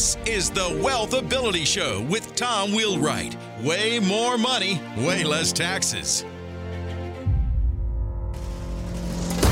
[0.00, 3.36] This is the Wealth Ability Show with Tom Wheelwright.
[3.62, 6.24] Way more money, way less taxes.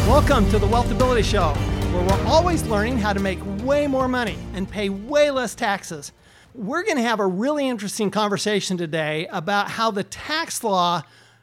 [0.06, 1.52] Welcome to the Wealth Ability Show,
[1.92, 6.12] where we're always learning how to make way more money and pay way less taxes.
[6.54, 11.02] We're going to have a really interesting conversation today about how the tax law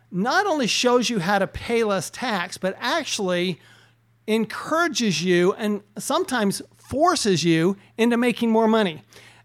[0.10, 3.60] not only shows you how to pay less tax, but actually
[4.26, 9.02] encourages you and sometimes forces you into making more money.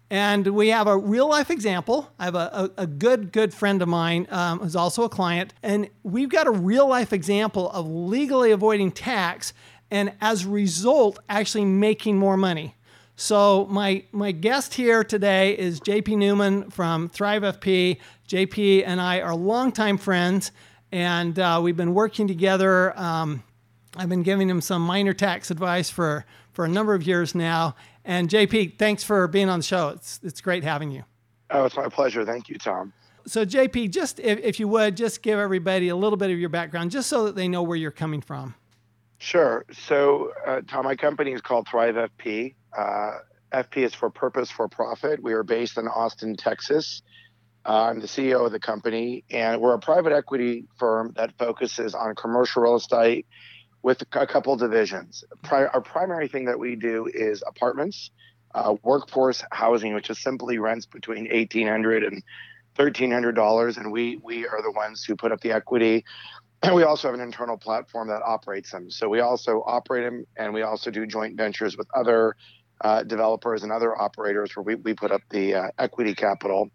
[0.09, 2.11] And we have a real life example.
[2.19, 5.53] I have a, a, a good, good friend of mine um, who's also a client,
[5.63, 9.53] and we've got a real life example of legally avoiding tax
[9.89, 12.75] and as a result, actually making more money.
[13.17, 17.97] So, my, my guest here today is JP Newman from Thrive FP.
[18.27, 20.51] JP and I are longtime friends,
[20.91, 22.97] and uh, we've been working together.
[22.97, 23.43] Um,
[23.97, 27.75] I've been giving him some minor tax advice for, for a number of years now.
[28.05, 29.89] And JP, thanks for being on the show.
[29.89, 31.03] It's, it's great having you.
[31.49, 32.25] Oh, it's my pleasure.
[32.25, 32.93] Thank you, Tom.
[33.27, 36.49] So, JP, just if, if you would, just give everybody a little bit of your
[36.49, 38.55] background, just so that they know where you're coming from.
[39.19, 39.65] Sure.
[39.71, 42.55] So, uh, Tom, my company is called Thrive FP.
[42.75, 43.11] Uh,
[43.53, 45.21] FP is for Purpose for Profit.
[45.21, 47.03] We are based in Austin, Texas.
[47.63, 51.93] Uh, I'm the CEO of the company, and we're a private equity firm that focuses
[51.93, 53.27] on commercial real estate
[53.83, 55.23] with a couple divisions.
[55.43, 58.11] Pri- our primary thing that we do is apartments,
[58.53, 62.23] uh, workforce housing, which is simply rents between eighteen hundred and
[62.75, 66.05] thirteen hundred dollars, and we we are the ones who put up the equity.
[66.63, 68.91] And we also have an internal platform that operates them.
[68.91, 72.35] So we also operate them, and we also do joint ventures with other
[72.81, 76.69] uh, developers and other operators where we, we put up the uh, equity capital.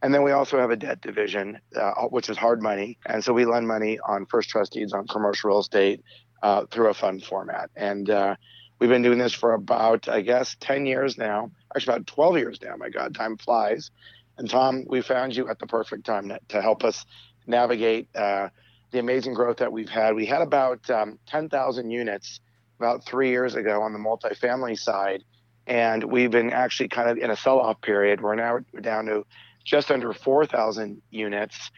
[0.00, 2.98] And then we also have a debt division, uh, which is hard money.
[3.04, 6.02] And so we lend money on first trust deeds on commercial real estate
[6.42, 7.70] uh, through a fund format.
[7.76, 8.36] And uh,
[8.78, 11.50] we've been doing this for about, I guess, 10 years now.
[11.74, 12.76] Actually, about 12 years now.
[12.76, 13.90] My God, time flies.
[14.36, 17.04] And Tom, we found you at the perfect time to help us
[17.46, 18.48] navigate uh,
[18.90, 20.14] the amazing growth that we've had.
[20.14, 22.40] We had about um, 10,000 units
[22.78, 25.24] about three years ago on the multifamily side.
[25.66, 28.20] And we've been actually kind of in a sell off period.
[28.20, 29.26] We're now down to
[29.64, 31.70] just under 4,000 units.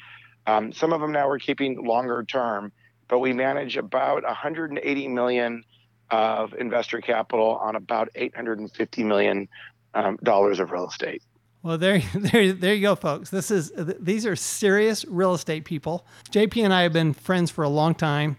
[0.46, 2.72] Um, some of them now we're keeping longer term
[3.10, 5.64] but we manage about 180 million
[6.10, 9.48] of investor capital on about 850 million
[9.94, 11.22] um, dollars of real estate.
[11.62, 13.28] Well, there, there, there you go, folks.
[13.28, 16.06] This is these are serious real estate people.
[16.30, 18.36] JP and I have been friends for a long time,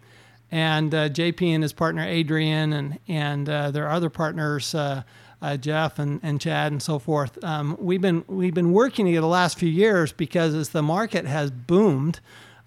[0.50, 4.74] and uh, JP and his partner Adrian and and uh, their other partners.
[4.74, 5.04] Uh,
[5.44, 7.44] uh, Jeff and, and Chad and so forth.
[7.44, 11.26] Um, we've been we've been working together the last few years because as the market
[11.26, 12.20] has boomed,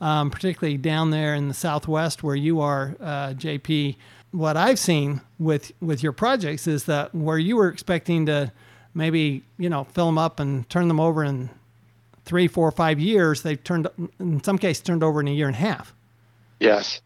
[0.05, 3.97] um, particularly down there in the Southwest where you are, uh, JP.
[4.33, 8.53] What I've seen with with your projects is that where you were expecting to
[8.93, 11.49] maybe you know fill them up and turn them over in
[12.27, 13.89] three, four, five years, they've turned
[14.21, 15.95] in some cases turned over in a year and a half.
[16.61, 17.01] Yes.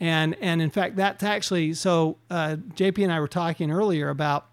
[0.00, 2.18] And and in fact, that's actually so.
[2.30, 4.48] Uh, JP and I were talking earlier about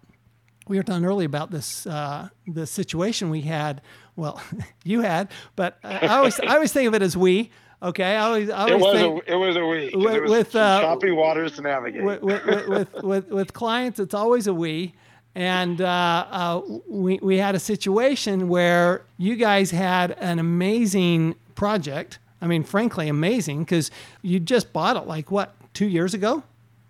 [0.68, 3.82] we were talking earlier about this uh, the situation we had.
[4.14, 4.40] Well,
[4.84, 7.50] you had, but I always I always think of it as we.
[7.82, 10.56] Okay, I always, I always it was think, a it was a week with, with
[10.56, 12.04] uh, choppy waters to navigate.
[12.04, 14.94] With with, with, with, with clients, it's always a we,
[15.34, 22.20] and uh, uh, we we had a situation where you guys had an amazing project.
[22.40, 23.90] I mean, frankly, amazing because
[24.22, 26.44] you just bought it like what two years ago.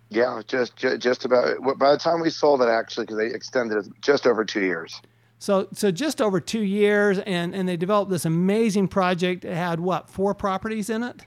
[0.09, 1.57] Yeah, just just about.
[1.79, 5.01] By the time we sold it, actually, because they extended it just over two years.
[5.43, 9.43] So, so just over two years, and, and they developed this amazing project.
[9.43, 11.25] It had what four properties in it?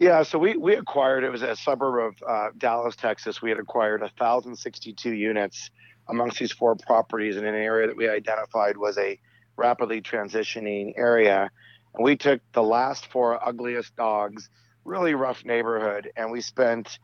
[0.00, 3.40] Yeah, so we, we acquired it was a suburb of uh, Dallas, Texas.
[3.40, 5.70] We had acquired 1,062 units
[6.08, 9.20] amongst these four properties in an area that we identified was a
[9.54, 11.48] rapidly transitioning area.
[11.94, 14.50] And we took the last four ugliest dogs,
[14.84, 16.98] really rough neighborhood, and we spent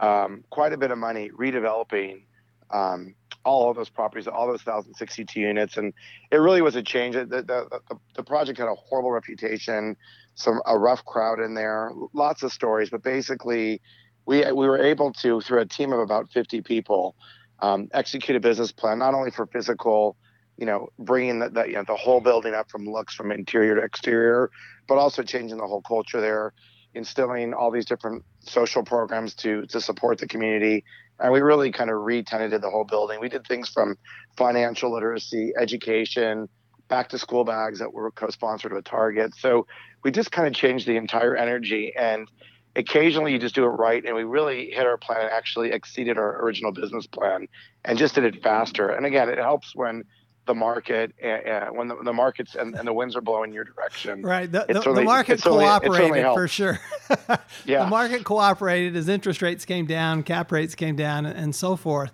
[0.00, 2.24] um, quite a bit of money redeveloping
[2.72, 5.92] um, all of those properties, all those 1,062 units, and
[6.30, 7.14] it really was a change.
[7.14, 9.96] The, the, the, the, project had a horrible reputation,
[10.34, 13.80] some a rough crowd in there, lots of stories, but basically,
[14.26, 17.16] we we were able to through a team of about 50 people
[17.60, 20.16] um, execute a business plan not only for physical,
[20.56, 23.74] you know, bringing the, the you know the whole building up from looks from interior
[23.74, 24.50] to exterior,
[24.86, 26.52] but also changing the whole culture there
[26.94, 30.84] instilling all these different social programs to to support the community
[31.20, 33.20] and we really kind of re-tenanted the whole building.
[33.20, 33.96] We did things from
[34.36, 36.48] financial literacy education
[36.88, 39.34] back to school bags that were co-sponsored with target.
[39.34, 39.66] So
[40.02, 41.92] we just kind of changed the entire energy.
[41.96, 42.28] And
[42.76, 44.04] occasionally you just do it right.
[44.04, 47.46] And we really hit our plan and actually exceeded our original business plan
[47.84, 48.88] and just did it faster.
[48.88, 50.04] And again it helps when
[50.46, 54.22] the market uh, when the, the markets and, and, the winds are blowing your direction.
[54.22, 54.50] Right.
[54.50, 56.80] The, the, the market cooperated for sure.
[57.64, 57.84] yeah.
[57.84, 62.10] The market cooperated as interest rates came down, cap rates came down, and so forth.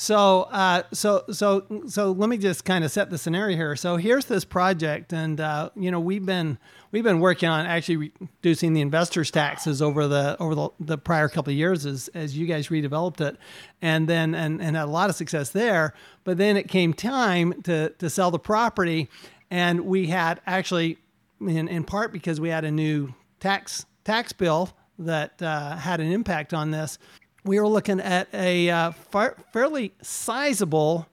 [0.00, 3.76] So, uh, so, so, so let me just kind of set the scenario here.
[3.76, 6.56] So here's this project, and uh, you know we've been
[6.90, 11.28] we've been working on actually reducing the investors' taxes over the over the, the prior
[11.28, 13.36] couple of years as as you guys redeveloped it,
[13.82, 15.92] and then and and had a lot of success there.
[16.24, 19.10] But then it came time to to sell the property,
[19.50, 20.96] and we had actually,
[21.42, 26.10] in in part because we had a new tax tax bill that uh, had an
[26.10, 26.98] impact on this
[27.44, 31.06] we were looking at a uh, far, fairly sizable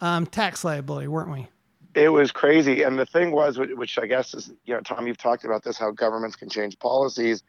[0.00, 1.48] um, tax liability, weren't we?
[1.94, 5.18] It was crazy, and the thing was, which I guess is, you know, Tom, you've
[5.18, 7.42] talked about this, how governments can change policies.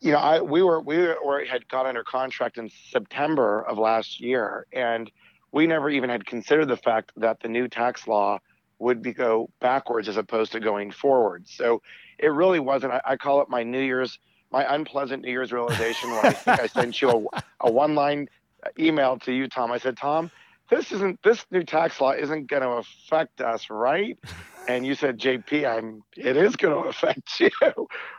[0.00, 4.20] You know, I we were we were, had got under contract in September of last
[4.20, 5.10] year, and
[5.52, 8.38] we never even had considered the fact that the new tax law
[8.78, 11.46] would be go backwards as opposed to going forward.
[11.46, 11.82] So
[12.18, 12.94] it really wasn't.
[12.94, 14.18] I, I call it my New Year's
[14.52, 18.28] my unpleasant New Year's realization when I think I sent you a, a one line
[18.78, 19.72] email to you, Tom.
[19.72, 20.30] I said, Tom,
[20.70, 24.18] this isn't this new tax law isn't going to affect us, right?
[24.68, 27.50] And you said, JP, I'm it is going to affect you,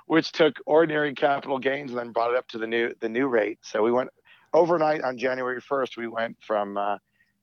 [0.08, 3.28] which took ordinary capital gains and then brought it up to the new the new
[3.28, 3.60] rate.
[3.62, 4.10] So we went
[4.54, 5.98] overnight on January 1st.
[5.98, 6.98] We went from uh,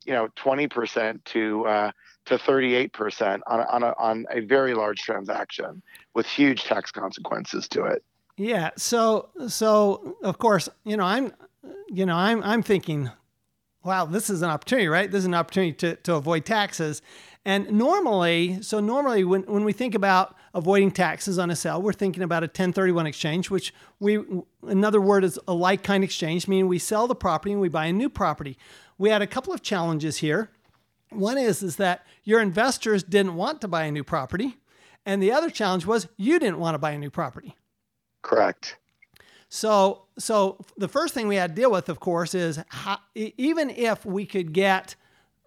[0.05, 1.91] you know 20% to uh,
[2.27, 5.83] to 38% on a, on a, on a very large transaction
[6.15, 8.05] with huge tax consequences to it.
[8.41, 8.71] Yeah.
[8.79, 11.35] So so of course, you know, I'm
[11.91, 13.11] you know, I'm I'm thinking,
[13.85, 15.11] wow, this is an opportunity, right?
[15.11, 17.03] This is an opportunity to, to avoid taxes.
[17.45, 21.93] And normally, so normally when, when we think about avoiding taxes on a sale, we're
[21.93, 24.25] thinking about a 1031 exchange, which we
[24.67, 27.87] another word is a like kind exchange, meaning we sell the property and we buy
[27.87, 28.57] a new property.
[28.97, 30.49] We had a couple of challenges here.
[31.11, 34.57] One is is that your investors didn't want to buy a new property,
[35.05, 37.55] and the other challenge was you didn't want to buy a new property.
[38.23, 38.77] Correct.
[39.49, 43.71] So, so the first thing we had to deal with, of course, is how, even
[43.71, 44.95] if we could get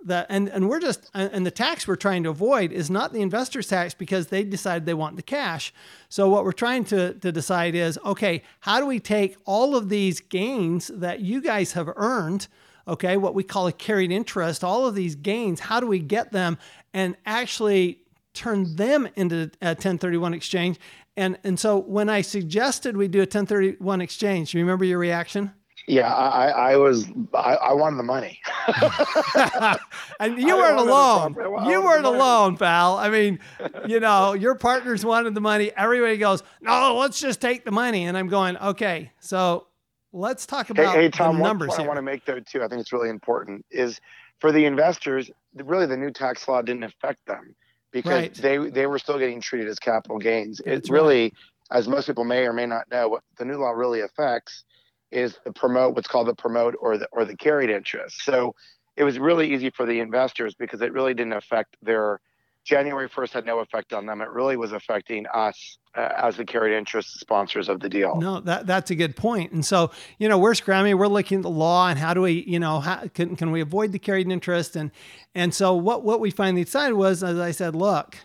[0.06, 3.22] the and and we're just and the tax we're trying to avoid is not the
[3.22, 5.74] investor's tax because they decided they want the cash.
[6.10, 9.90] So what we're trying to to decide is okay, how do we take all of
[9.90, 12.48] these gains that you guys have earned,
[12.88, 16.32] okay, what we call a carried interest, all of these gains, how do we get
[16.32, 16.58] them
[16.94, 18.00] and actually
[18.34, 20.80] turn them into a 1031 exchange
[21.16, 25.52] and and so when I suggested we do a 1031 exchange, you remember your reaction?
[25.88, 28.40] Yeah, I, I was I, I wanted the money.
[30.20, 31.36] and you weren't alone.
[31.68, 32.98] You weren't alone, pal.
[32.98, 33.40] I mean,
[33.88, 35.72] you know, your partners wanted the money.
[35.76, 38.06] Everybody goes, no, let's just take the money.
[38.06, 39.68] And I'm going, okay, so
[40.14, 41.86] let's talk about hey, hey Tom, the numbers one here.
[41.86, 44.00] I want to make though too, I think it's really important, is
[44.40, 47.56] for the investors, really the new tax law didn't affect them
[47.94, 48.34] because right.
[48.34, 50.60] they they were still getting treated as capital gains.
[50.66, 51.34] It's really, right.
[51.72, 54.66] as most people may or may not know, what the new law really affects
[55.12, 58.24] is the promote what's called the promote or the or the carried interest.
[58.24, 58.56] So
[58.98, 62.20] it was really easy for the investors because it really didn't affect their
[62.64, 64.22] January 1st had no effect on them.
[64.22, 68.16] It really was affecting us uh, as the carried interest sponsors of the deal.
[68.20, 69.52] No, that that's a good point.
[69.52, 72.44] And so, you know, we're scrambling, we're looking at the law and how do we,
[72.48, 74.76] you know, how can, can we avoid the carried interest?
[74.76, 74.92] And
[75.36, 78.18] and so what what we finally decided was, as I said, look,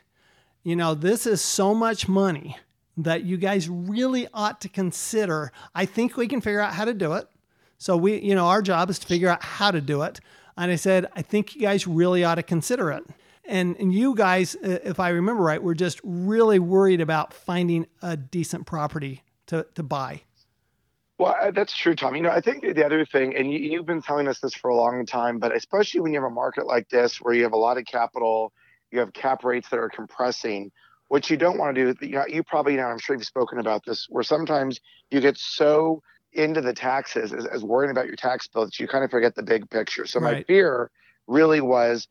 [0.63, 2.57] you know, this is so much money
[2.97, 5.53] that you guys really ought to consider.
[5.75, 7.29] I think we can figure out how to do it.
[7.79, 10.21] So we, you know, our job is to figure out how to do it.
[10.57, 13.05] And I said, I think you guys really ought to consider it.
[13.49, 18.17] And, and you guys, if I remember right, were just really worried about finding a
[18.17, 20.23] decent property to, to buy.
[21.17, 22.15] Well, uh, that's true, Tom.
[22.15, 24.69] You know, I think the other thing, and you, have been telling us this for
[24.69, 27.55] a long time, but especially when you have a market like this where you have
[27.55, 28.53] a lot of capital,
[28.93, 30.71] you have cap rates that are compressing.
[31.09, 33.59] What you don't want to do, you, know, you probably know, I'm sure you've spoken
[33.59, 34.79] about this, where sometimes
[35.11, 36.03] you get so
[36.35, 39.35] into the taxes as, as worrying about your tax bill that you kind of forget
[39.35, 40.07] the big picture.
[40.07, 40.37] So right.
[40.37, 40.91] my fear
[41.27, 42.07] really was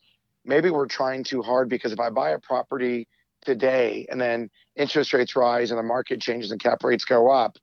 [0.48, 3.08] maybe we're trying too hard because if I buy a property
[3.44, 7.58] today and then interest rates rise and the market changes and cap rates go up,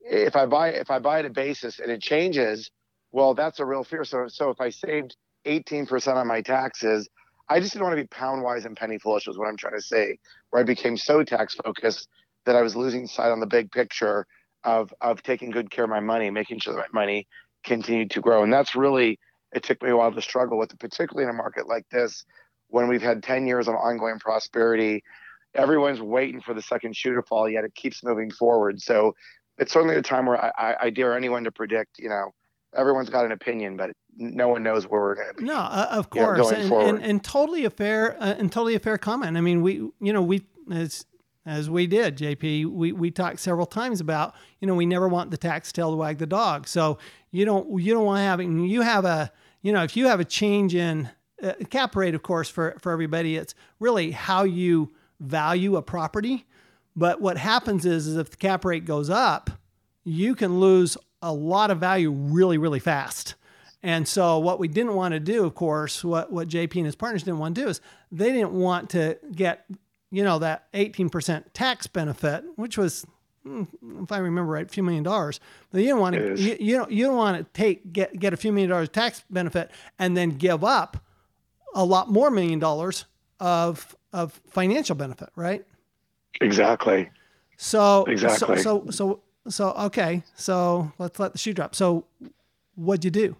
[0.00, 2.70] if I buy if I buy at a basis and it changes,
[3.12, 4.04] well, that's a real fear.
[4.04, 7.08] So so if I saved 18% on my taxes,
[7.48, 9.76] I just didn't want to be pound wise and penny foolish is what I'm trying
[9.76, 10.18] to say,
[10.50, 12.08] where I became so tax focused
[12.44, 14.26] that I was losing sight on the big picture
[14.64, 17.28] of of taking good care of my money, making sure that my money
[17.64, 18.42] continued to grow.
[18.42, 19.18] And that's really
[19.52, 22.24] it took me a while to struggle with it, particularly in a market like this
[22.68, 25.02] when we've had 10 years of ongoing prosperity.
[25.54, 28.80] Everyone's waiting for the second shoe to fall, yet it keeps moving forward.
[28.80, 29.14] So
[29.56, 32.32] it's certainly a time where I, I, I dare anyone to predict, you know,
[32.76, 35.44] everyone's got an opinion, but no one knows where we're going to be.
[35.44, 38.74] No, uh, of course, you know, and, and, and totally a fair uh, and totally
[38.74, 39.36] a fair comment.
[39.36, 41.06] I mean, we you know we as
[41.48, 45.30] as we did, JP, we we talked several times about you know we never want
[45.30, 46.68] the tax tail to wag the dog.
[46.68, 46.98] So
[47.30, 50.20] you don't you don't want to have you have a you know if you have
[50.20, 51.08] a change in
[51.42, 56.46] uh, cap rate, of course, for for everybody, it's really how you value a property.
[56.94, 59.50] But what happens is, is if the cap rate goes up,
[60.04, 63.36] you can lose a lot of value really, really fast.
[63.82, 66.96] And so what we didn't want to do, of course, what, what JP and his
[66.96, 69.64] partners didn't want to do is they didn't want to get,
[70.10, 73.06] you know, that 18% tax benefit, which was,
[73.42, 73.64] hmm,
[74.02, 75.40] if I remember right, a few million dollars.
[75.70, 78.32] But you don't want to, you, you, don't, you don't want to take, get, get
[78.32, 80.96] a few million dollars tax benefit and then give up
[81.74, 83.04] a lot more million dollars
[83.40, 85.64] of, of financial benefit, right?
[86.40, 87.10] Exactly.
[87.56, 88.58] So, exactly.
[88.58, 90.22] So, so, so, so, okay.
[90.36, 91.74] So let's let the shoe drop.
[91.74, 92.06] So
[92.76, 93.36] what'd you do?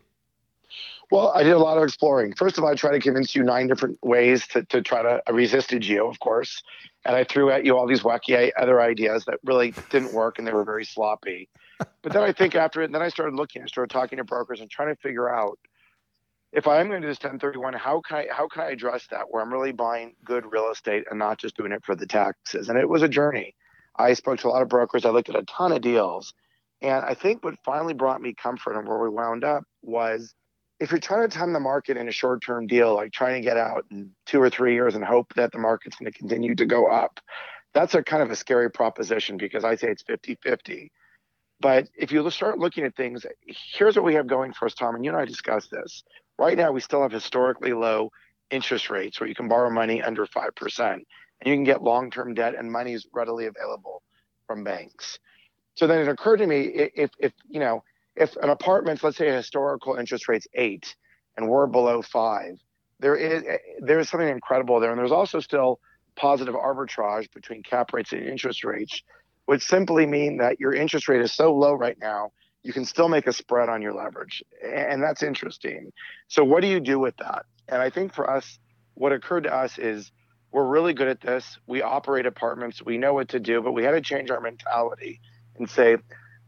[1.11, 2.35] Well, I did a lot of exploring.
[2.35, 5.23] First of all, I tried to convince you nine different ways to, to try to,
[5.27, 6.63] I resisted you, of course.
[7.05, 10.47] And I threw at you all these wacky other ideas that really didn't work and
[10.47, 11.49] they were very sloppy.
[12.03, 14.61] But then I think after it, then I started looking, I started talking to brokers
[14.61, 15.59] and trying to figure out
[16.53, 19.07] if I am going to do this 1031, how can I how can I address
[19.11, 22.07] that where I'm really buying good real estate and not just doing it for the
[22.07, 22.69] taxes?
[22.69, 23.55] And it was a journey.
[23.97, 25.05] I spoke to a lot of brokers.
[25.05, 26.33] I looked at a ton of deals,
[26.81, 30.35] and I think what finally brought me comfort and where we wound up was
[30.81, 33.57] if you're trying to time the market in a short-term deal, like trying to get
[33.57, 36.67] out in two or three years and hope that the market's going to continue to
[36.67, 37.21] go up,
[37.75, 40.91] that's a kind of a scary proposition because I say it's 50-50.
[41.61, 43.27] But if you start looking at things,
[43.75, 46.05] here's what we have going for us, Tom, and you and I discussed this.
[46.39, 48.11] Right now, we still have historically low
[48.51, 51.05] interest rates where you can borrow money under 5%, and
[51.45, 54.03] you can get long term debt, and money is readily available
[54.47, 55.19] from banks.
[55.75, 57.83] So then it occurred to me if, if you know,
[58.19, 60.95] if an apartment, let's say a historical interest rate's eight
[61.37, 62.59] and we're below five,
[63.01, 64.91] there is eh, there is something incredible there.
[64.91, 65.81] And there's also still
[66.17, 69.03] positive arbitrage between cap rates and interest rates,
[69.47, 72.33] which simply mean that your interest rate is so low right now
[72.63, 74.43] you can still make a spread on your leverage.
[74.63, 75.93] And that's interesting.
[76.29, 77.47] So, what do you do with that?
[77.69, 78.59] And I think for us,
[78.95, 80.11] what occurred to us is
[80.51, 81.59] we're really good at this.
[81.67, 85.21] We operate apartments, we know what to do, but we had to change our mentality
[85.57, 85.97] and say,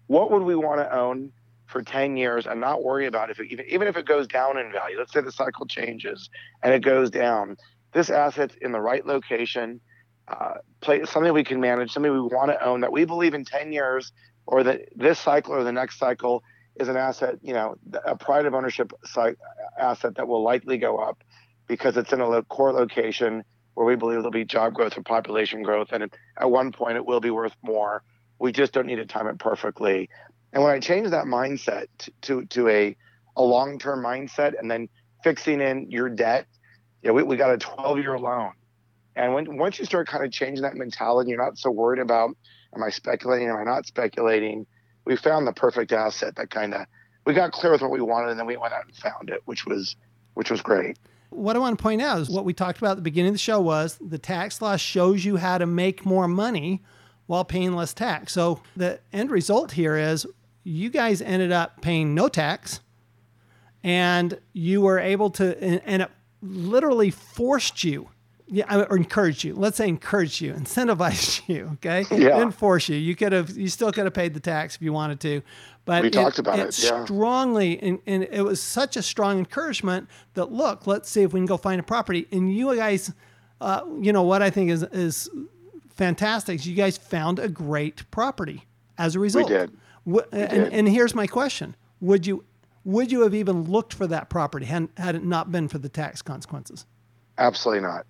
[0.06, 1.32] what would we want to own
[1.70, 4.58] for 10 years and not worry about if it, even, even if it goes down
[4.58, 4.98] in value?
[4.98, 6.28] Let's say the cycle changes
[6.62, 7.56] and it goes down.
[7.92, 9.80] This asset's in the right location,
[10.28, 13.44] uh, play, something we can manage, something we want to own that we believe in
[13.44, 14.12] 10 years
[14.46, 16.42] or that this cycle or the next cycle
[16.76, 19.36] is an asset, you know, a pride of ownership site,
[19.78, 21.22] asset that will likely go up
[21.66, 25.62] because it's in a core location where we believe there'll be job growth or population
[25.62, 25.88] growth.
[25.92, 28.02] And at one point, it will be worth more.
[28.38, 30.08] We just don't need to time it perfectly.
[30.52, 31.86] And when I changed that mindset
[32.22, 32.96] to, to a,
[33.36, 34.88] a long term mindset and then
[35.22, 36.46] fixing in your debt,
[37.02, 38.52] you know, we, we got a 12 year loan.
[39.16, 42.36] And when, once you start kind of changing that mentality, you're not so worried about
[42.74, 43.48] Am I speculating?
[43.48, 44.66] Am I not speculating?
[45.04, 46.86] We found the perfect asset that kind of
[47.26, 49.42] we got clear with what we wanted, and then we went out and found it,
[49.44, 49.96] which was
[50.34, 50.98] which was great.
[51.30, 53.34] What I want to point out is what we talked about at the beginning of
[53.34, 56.82] the show was the tax law shows you how to make more money
[57.26, 58.32] while paying less tax.
[58.32, 60.26] So the end result here is
[60.64, 62.80] you guys ended up paying no tax
[63.82, 66.10] and you were able to and it
[66.42, 68.08] literally forced you
[68.52, 69.54] yeah, or encourage you.
[69.54, 71.70] Let's say encourage you, incentivize you.
[71.74, 72.36] Okay, yeah.
[72.36, 72.96] didn't force you.
[72.96, 75.42] You could have, you still could have paid the tax if you wanted to,
[75.84, 77.04] but we it, talked about it, it yeah.
[77.04, 81.38] strongly, and, and it was such a strong encouragement that look, let's see if we
[81.38, 82.26] can go find a property.
[82.32, 83.12] And you guys,
[83.60, 85.30] uh, you know what I think is is
[85.90, 86.66] fantastic.
[86.66, 88.64] You guys found a great property
[88.98, 89.48] as a result.
[89.48, 89.70] We did.
[90.32, 92.44] And, and here's my question: Would you
[92.84, 95.88] would you have even looked for that property had, had it not been for the
[95.88, 96.86] tax consequences?
[97.36, 98.06] Absolutely not.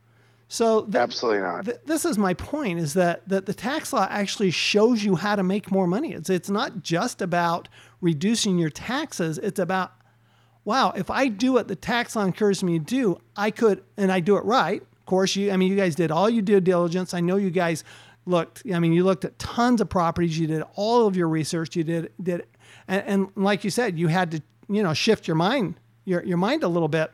[0.48, 1.64] So th- absolutely not.
[1.64, 5.36] Th- this is my point: is that that the tax law actually shows you how
[5.36, 6.12] to make more money.
[6.12, 7.68] It's it's not just about
[8.00, 9.38] reducing your taxes.
[9.38, 9.92] It's about
[10.64, 14.12] wow, if I do what the tax law encourages me to do, I could, and
[14.12, 14.82] I do it right.
[14.82, 15.52] Of course, you.
[15.52, 17.14] I mean, you guys did all you due diligence.
[17.14, 17.84] I know you guys
[18.30, 18.62] looked.
[18.72, 20.38] I mean, you looked at tons of properties.
[20.38, 21.76] You did all of your research.
[21.76, 22.46] You did did,
[22.88, 26.36] and, and like you said, you had to you know shift your mind your your
[26.36, 27.10] mind a little bit.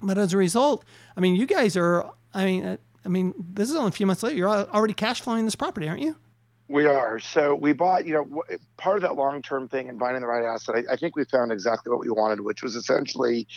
[0.00, 0.84] But as a result,
[1.16, 4.06] I mean, you guys are I mean, uh, I mean, this is only a few
[4.06, 4.36] months later.
[4.36, 6.16] You're already cash flowing this property, aren't you?
[6.68, 7.18] We are.
[7.18, 8.42] So we bought, you know,
[8.76, 10.74] part of that long term thing and buying the right asset.
[10.76, 13.48] I, I, think we found exactly what we wanted, which was essentially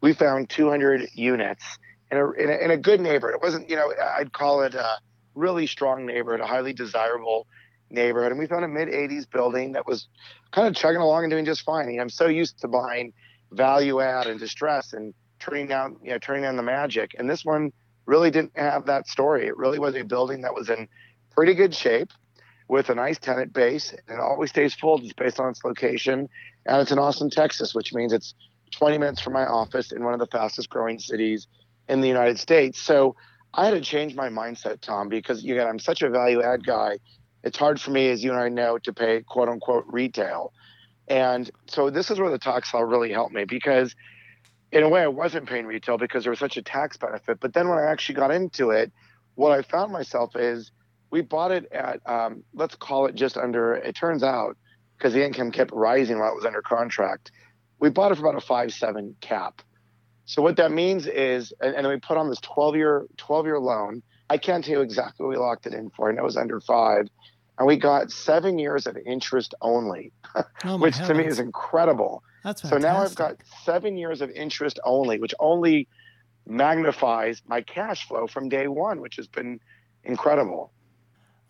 [0.00, 1.78] we found 200 units
[2.12, 3.34] in a, in a, in a good neighborhood.
[3.34, 4.98] It wasn't, you know, I'd call it a
[5.34, 7.46] really strong neighborhood, a highly desirable
[7.90, 10.08] neighborhood, and we found a mid 80s building that was
[10.52, 11.98] kind of chugging along and doing just fine.
[12.00, 13.12] I'm so used to buying
[13.52, 17.14] value add and distress and turning down, you know, turning down the magic.
[17.18, 17.72] And this one
[18.06, 19.46] really didn't have that story.
[19.46, 20.88] It really was a building that was in
[21.30, 22.12] pretty good shape
[22.68, 23.90] with a nice tenant base.
[23.90, 26.28] And it always stays full just based on its location.
[26.66, 28.34] And it's in Austin, Texas, which means it's
[28.72, 31.48] 20 minutes from my office in one of the fastest growing cities
[31.88, 32.78] in the United States.
[32.78, 33.16] So
[33.54, 36.98] I had to change my mindset, Tom, because again, I'm such a value add guy.
[37.42, 40.52] It's hard for me, as you and I know, to pay quote unquote retail.
[41.08, 43.96] And so this is where the tax law really helped me because
[44.70, 47.40] in a way I wasn't paying retail because there was such a tax benefit.
[47.40, 48.92] But then when I actually got into it,
[49.34, 50.70] what I found myself is
[51.10, 54.56] we bought it at um, let's call it just under it turns out
[54.96, 57.32] because the income kept rising while it was under contract
[57.78, 59.62] we bought it for about a five seven cap
[60.30, 63.46] so what that means is and, and then we put on this 12 year 12
[63.46, 66.22] year loan i can't tell you exactly what we locked it in for i know
[66.22, 67.08] it was under five
[67.60, 70.12] and we got seven years of interest only,
[70.64, 71.18] oh which heavens.
[71.18, 72.24] to me is incredible.
[72.42, 72.82] That's fantastic.
[72.82, 75.86] So now I've got seven years of interest only, which only
[76.46, 79.60] magnifies my cash flow from day one, which has been
[80.04, 80.72] incredible.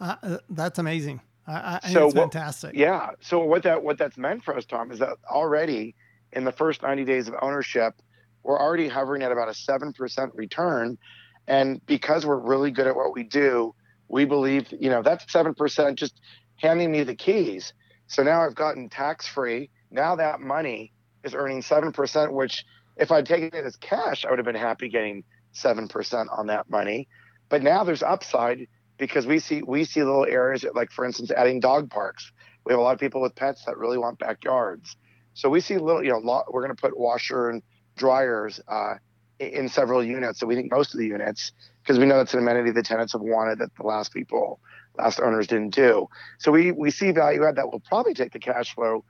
[0.00, 1.20] Uh, uh that's amazing.
[1.46, 2.74] I, I so what, fantastic.
[2.74, 3.10] Yeah.
[3.20, 5.94] So what that what that's meant for us, Tom, is that already
[6.32, 7.94] in the first 90 days of ownership,
[8.42, 10.98] we're already hovering at about a seven percent return,
[11.46, 13.74] and because we're really good at what we do,
[14.10, 16.20] we believe, you know, that's 7% just
[16.56, 17.72] handing me the keys.
[18.08, 19.70] So now I've gotten tax free.
[19.90, 20.92] Now that money
[21.24, 22.64] is earning 7%, which
[22.96, 26.68] if I'd taken it as cash, I would have been happy getting 7% on that
[26.68, 27.08] money.
[27.48, 28.66] But now there's upside
[28.98, 32.30] because we see we see little areas like for instance adding dog parks.
[32.64, 34.96] We have a lot of people with pets that really want backyards.
[35.34, 37.62] So we see little, you know, we're going to put washer and
[38.00, 38.94] dryers uh,
[39.38, 40.40] in several units.
[40.40, 41.52] So we think most of the units
[41.82, 44.58] because we know that's an amenity the tenants have wanted that the last people,
[44.98, 46.08] last owners didn't do.
[46.38, 49.04] So we we see value add that will probably take the cash flow.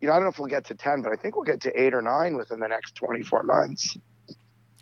[0.00, 1.60] You know, I don't know if we'll get to ten, but I think we'll get
[1.62, 3.96] to eight or nine within the next 24 months.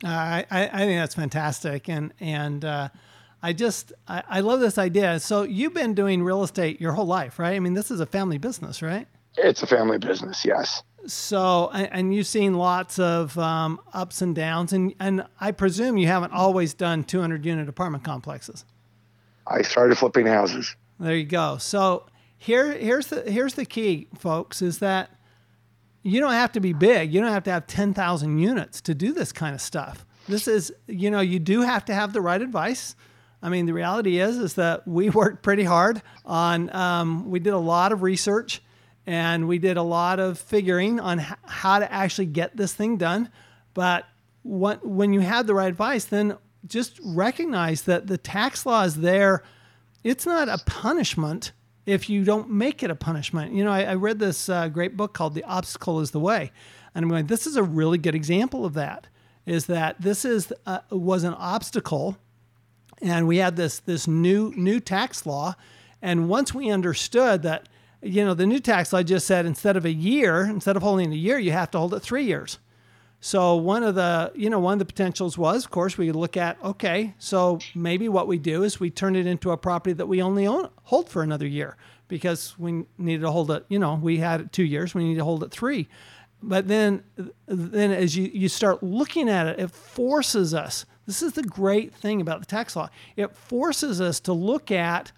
[0.05, 2.89] Uh, I I think that's fantastic, and and uh,
[3.43, 5.19] I just I, I love this idea.
[5.19, 7.57] So you've been doing real estate your whole life, right?
[7.57, 9.09] I mean, this is a family business, right?
[9.37, 10.83] It's a family business, yes.
[11.09, 16.07] So, and you've seen lots of um, ups and downs, and, and I presume you
[16.07, 18.67] haven't always done 200 unit apartment complexes.
[19.47, 20.77] I started flipping houses.
[21.01, 21.57] There you go.
[21.57, 22.05] So
[22.37, 25.11] here, here's the here's the key, folks, is that
[26.03, 27.13] you don't have to be big.
[27.13, 30.05] You don't have to have 10,000 units to do this kind of stuff.
[30.29, 32.95] This is, you know, you do have to have the right advice.
[33.43, 36.75] I mean, the reality is, is that we worked pretty hard on.
[36.75, 38.63] Um, we did a lot of research
[39.09, 42.99] and we did a lot of figuring on h- how to actually get this thing
[42.99, 43.31] done.
[43.73, 44.05] But
[44.43, 48.97] what, when you have the right advice, then just recognize that the tax law is
[48.97, 49.43] there.
[50.05, 51.53] It's not a punishment
[51.87, 53.55] if you don't make it a punishment.
[53.55, 56.53] You know, I, I read this uh, great book called The Obstacle is the Way.
[56.95, 59.07] And I'm going, this is a really good example of that.
[59.47, 62.19] Is that this is uh, was an obstacle,
[63.01, 65.55] and we had this this new new tax law,
[66.03, 67.67] and once we understood that
[68.03, 71.13] you know, the new tax law just said instead of a year, instead of holding
[71.13, 72.59] a year, you have to hold it three years.
[73.21, 76.37] So one of the, you know, one of the potentials was, of course, we look
[76.37, 80.07] at, okay, so maybe what we do is we turn it into a property that
[80.07, 83.99] we only own, hold for another year because we needed to hold it, you know,
[84.01, 85.89] we had it two years, we need to hold it three.
[86.41, 87.03] But then,
[87.47, 90.87] then as you, you start looking at it, it forces us.
[91.05, 92.89] This is the great thing about the tax law.
[93.17, 95.11] It forces us to look at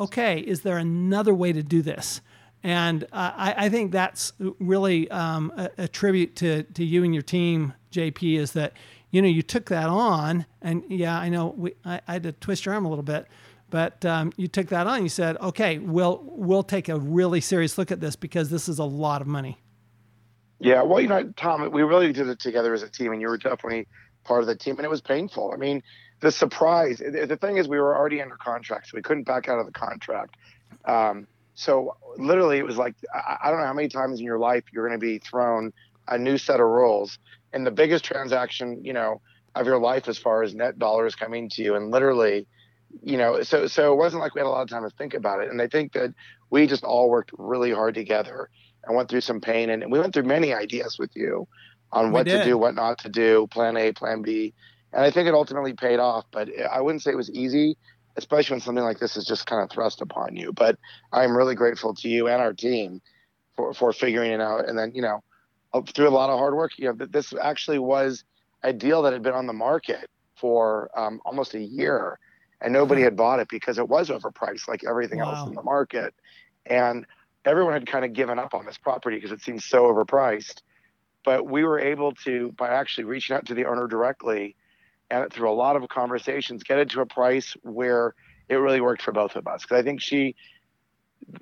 [0.00, 2.20] okay, is there another way to do this?
[2.62, 7.14] And uh, I, I, think that's really um, a, a, tribute to, to you and
[7.14, 8.74] your team, JP, is that,
[9.10, 10.44] you know, you took that on.
[10.60, 13.26] And yeah, I know we, I, I had to twist your arm a little bit,
[13.70, 15.02] but um, you took that on.
[15.02, 18.78] You said, okay, we'll, we'll take a really serious look at this because this is
[18.78, 19.58] a lot of money.
[20.58, 23.28] Yeah, well, you know, Tom, we really did it together as a team, and you
[23.28, 23.88] were definitely
[24.24, 25.52] part of the team, and it was painful.
[25.54, 25.82] I mean,
[26.20, 29.58] the surprise, the thing is, we were already under contract, so we couldn't back out
[29.58, 30.36] of the contract.
[30.84, 34.64] Um, so literally, it was like I, don't know how many times in your life
[34.72, 35.72] you're going to be thrown
[36.08, 37.18] a new set of rules,
[37.52, 39.20] and the biggest transaction, you know,
[39.54, 42.46] of your life as far as net dollars coming to you, and literally,
[43.02, 45.14] you know, so so it wasn't like we had a lot of time to think
[45.14, 45.50] about it.
[45.50, 46.14] And I think that
[46.50, 48.50] we just all worked really hard together
[48.84, 51.48] and went through some pain, and we went through many ideas with you
[51.92, 54.54] on what to do, what not to do, plan A, plan B
[54.92, 56.24] and I think it ultimately paid off.
[56.32, 57.76] But I wouldn't say it was easy,
[58.16, 60.52] especially when something like this is just kind of thrust upon you.
[60.52, 60.76] But
[61.12, 63.00] I'm really grateful to you and our team
[63.56, 64.68] for for figuring it out.
[64.68, 65.20] And then you know,
[65.94, 68.24] through a lot of hard work, you know, this actually was
[68.62, 72.18] a deal that had been on the market for um, almost a year.
[72.62, 75.26] and nobody had bought it because it was overpriced, like everything Wow.
[75.30, 76.14] else in the market.
[76.66, 77.06] And
[77.44, 80.60] everyone had kind of given up on this property because it seemed so overpriced.
[81.24, 84.56] But we were able to, by actually reaching out to the owner directly,
[85.10, 88.14] and through a lot of conversations, get it to a price where
[88.48, 89.62] it really worked for both of us.
[89.62, 90.34] Because I think she,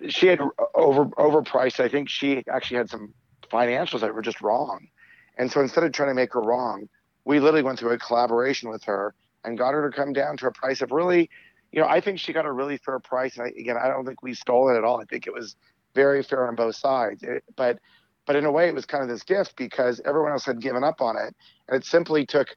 [0.09, 0.41] she had
[0.75, 1.81] over overpriced.
[1.81, 3.13] I think she actually had some
[3.53, 4.89] financials that were just wrong.
[5.37, 6.89] And so instead of trying to make her wrong,
[7.25, 10.47] we literally went through a collaboration with her and got her to come down to
[10.47, 11.31] a price of really,
[11.73, 13.37] you know, I think she got a really fair price.
[13.37, 15.01] And I, again, I don't think we stole it at all.
[15.01, 15.57] I think it was
[15.95, 17.23] very fair on both sides.
[17.23, 17.79] It, but,
[18.27, 20.85] but in a way, it was kind of this gift because everyone else had given
[20.85, 21.35] up on it,
[21.69, 22.57] and it simply took.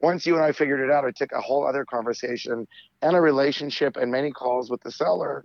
[0.00, 2.66] Once you and I figured it out, it took a whole other conversation
[3.02, 5.44] and a relationship and many calls with the seller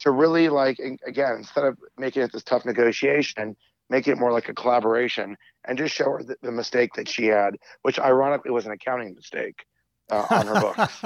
[0.00, 3.56] to really like again instead of making it this tough negotiation
[3.90, 7.26] make it more like a collaboration and just show her the, the mistake that she
[7.26, 9.64] had which ironically was an accounting mistake
[10.10, 11.02] uh, on her books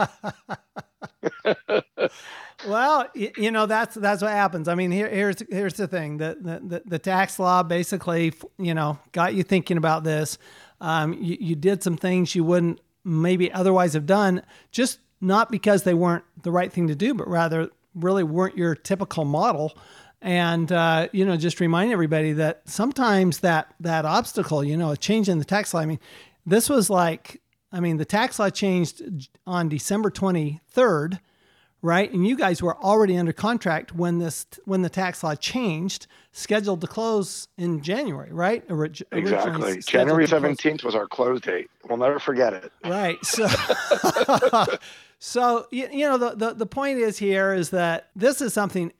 [2.66, 4.68] well, you know that's that's what happens.
[4.68, 8.98] I mean, here, here's here's the thing: the, the the tax law basically, you know,
[9.12, 10.38] got you thinking about this.
[10.80, 15.82] Um, you, you did some things you wouldn't maybe otherwise have done, just not because
[15.82, 19.76] they weren't the right thing to do, but rather really weren't your typical model.
[20.20, 24.96] And uh, you know, just remind everybody that sometimes that that obstacle, you know, a
[24.96, 25.80] change in the tax law.
[25.80, 26.00] I mean,
[26.44, 31.20] this was like, I mean, the tax law changed on December twenty third
[31.82, 32.12] right?
[32.12, 36.80] And you guys were already under contract when this when the tax law changed, scheduled
[36.80, 38.64] to close in January, right?
[38.68, 43.22] Orig- exactly january 17th was our close date we'll never forget it Right.
[43.24, 43.46] So,
[45.18, 48.92] so you, you know the, the the point is here is that this is something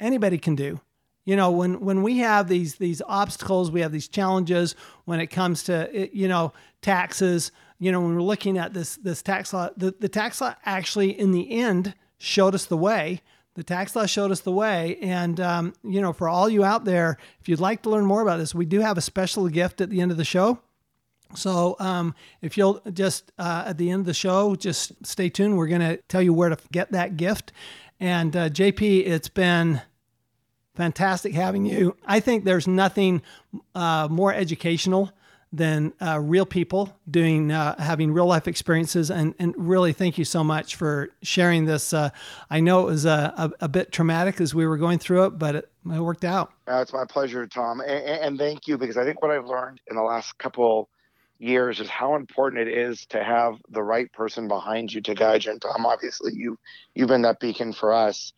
[0.00, 0.80] anybody can do.
[1.28, 5.26] You know, when when we have these these obstacles, we have these challenges when it
[5.26, 7.52] comes to you know taxes.
[7.78, 11.10] You know, when we're looking at this this tax law, the, the tax law actually
[11.10, 13.20] in the end showed us the way.
[13.56, 16.86] The tax law showed us the way, and um, you know, for all you out
[16.86, 19.82] there, if you'd like to learn more about this, we do have a special gift
[19.82, 20.60] at the end of the show.
[21.34, 25.58] So um, if you'll just uh, at the end of the show, just stay tuned.
[25.58, 27.52] We're going to tell you where to get that gift.
[28.00, 29.82] And uh, JP, it's been
[30.78, 31.96] fantastic having you.
[32.06, 33.20] I think there's nothing
[33.74, 35.10] uh, more educational
[35.52, 40.24] than uh, real people doing uh, having real life experiences and, and really thank you
[40.24, 42.10] so much for sharing this uh,
[42.50, 45.38] i know it was a, a, a bit traumatic as we were going through it
[45.38, 48.98] but it, it worked out Uh, it's my pleasure, Tom, and, and thank you because
[48.98, 50.90] I think what I've learned in the last couple
[51.38, 55.44] years is how important it is to have the right person behind you to guide
[55.44, 55.52] you.
[55.52, 56.58] And Tom, obviously, you
[56.94, 58.32] you've been that beacon for us.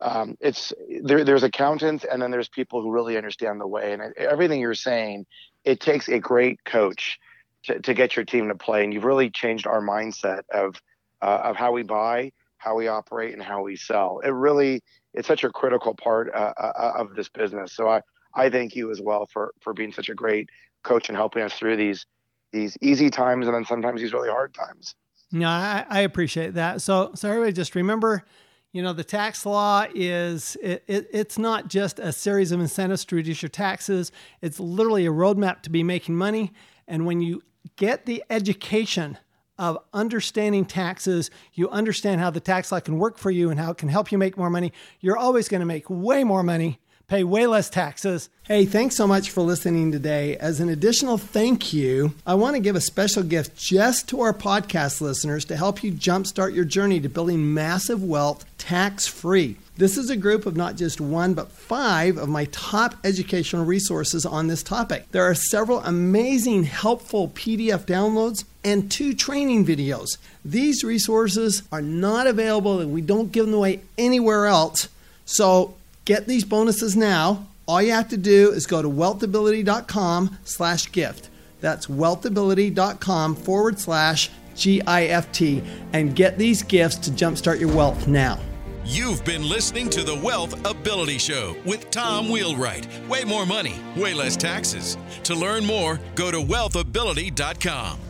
[0.00, 3.92] Um, it's there, there's accountants, and then there's people who really understand the way.
[3.92, 5.26] And everything you're saying,
[5.64, 7.18] it takes a great coach
[7.64, 8.84] to, to get your team to play.
[8.84, 10.76] And you've really changed our mindset of
[11.22, 14.20] uh, of how we buy, how we operate, and how we sell.
[14.24, 14.82] It really
[15.12, 17.74] it's such a critical part uh, uh, of this business.
[17.74, 18.00] So I,
[18.34, 20.48] I thank you as well for for being such a great
[20.82, 22.06] coach and helping us through these
[22.52, 24.94] these easy times and then sometimes these really hard times.
[25.32, 26.82] No, I, I appreciate that.
[26.82, 28.24] So, so everybody just remember,
[28.72, 33.04] you know, the tax law is it, it, it's not just a series of incentives
[33.06, 34.12] to reduce your taxes.
[34.42, 36.52] It's literally a roadmap to be making money.
[36.86, 37.42] And when you
[37.76, 39.18] get the education
[39.58, 43.72] of understanding taxes, you understand how the tax law can work for you and how
[43.72, 44.72] it can help you make more money.
[45.00, 46.78] You're always going to make way more money
[47.10, 48.30] pay way less taxes.
[48.44, 50.36] Hey, thanks so much for listening today.
[50.36, 54.32] As an additional thank you, I want to give a special gift just to our
[54.32, 59.56] podcast listeners to help you jumpstart your journey to building massive wealth tax free.
[59.76, 64.24] This is a group of not just one, but five of my top educational resources
[64.24, 65.10] on this topic.
[65.10, 70.16] There are several amazing, helpful PDF downloads and two training videos.
[70.44, 74.88] These resources are not available and we don't give them away anywhere else.
[75.24, 75.74] So
[76.10, 77.46] get these bonuses now.
[77.68, 81.30] All you have to do is go to wealthability.com slash gift.
[81.60, 88.40] That's wealthability.com forward slash G-I-F-T and get these gifts to jumpstart your wealth now.
[88.84, 92.88] You've been listening to the Wealth Ability Show with Tom Wheelwright.
[93.08, 94.98] Way more money, way less taxes.
[95.22, 98.09] To learn more, go to wealthability.com.